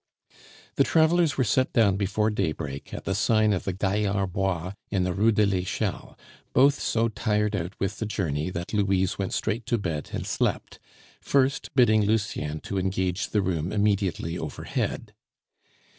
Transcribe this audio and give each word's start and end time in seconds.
The 0.77 0.83
travelers 0.83 1.37
were 1.37 1.43
set 1.43 1.73
down 1.73 1.95
before 1.95 2.31
daybreak 2.31 2.91
at 2.91 3.05
the 3.05 3.13
sign 3.13 3.53
of 3.53 3.65
the 3.65 3.71
Gaillard 3.71 4.33
Bois 4.33 4.73
in 4.89 5.03
the 5.03 5.13
Rue 5.13 5.31
de 5.31 5.45
l'Echelle, 5.45 6.17
both 6.53 6.79
so 6.81 7.07
tired 7.07 7.55
out 7.55 7.79
with 7.79 7.99
the 7.99 8.07
journey 8.07 8.49
that 8.49 8.73
Louise 8.73 9.19
went 9.19 9.31
straight 9.31 9.67
to 9.67 9.77
bed 9.77 10.09
and 10.11 10.25
slept, 10.25 10.79
first 11.19 11.69
bidding 11.75 12.03
Lucien 12.03 12.61
to 12.61 12.79
engage 12.79 13.29
the 13.29 13.43
room 13.43 13.71
immediately 13.71 14.39
overhead. 14.39 15.13